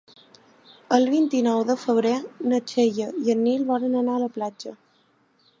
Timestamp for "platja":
4.39-4.79